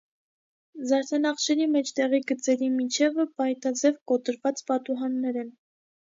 [0.91, 5.55] Զարդանախշերի մեջտեղի գծերի միջևը պայտաձև կոտրված պատուհաններ են։